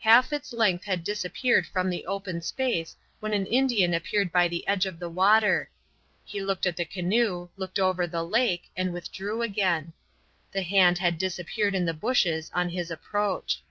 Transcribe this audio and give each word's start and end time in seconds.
Half 0.00 0.30
its 0.30 0.52
length 0.52 0.84
had 0.84 1.02
disappeared 1.02 1.66
from 1.66 1.88
the 1.88 2.04
open 2.04 2.42
space, 2.42 2.96
when 3.20 3.32
an 3.32 3.46
Indian 3.46 3.94
appeared 3.94 4.30
by 4.30 4.46
the 4.46 4.68
edge 4.68 4.84
of 4.84 4.98
the 4.98 5.08
water. 5.08 5.70
He 6.22 6.42
looked 6.42 6.66
at 6.66 6.76
the 6.76 6.84
canoe, 6.84 7.48
looked 7.56 7.78
over 7.78 8.06
the 8.06 8.22
lake, 8.22 8.64
and 8.76 8.92
withdrew 8.92 9.40
again. 9.40 9.94
The 10.52 10.60
hand 10.64 10.98
had 10.98 11.16
disappeared 11.16 11.74
in 11.74 11.86
the 11.86 11.94
bushes 11.94 12.50
on 12.54 12.68
his 12.68 12.90
approach. 12.90 13.62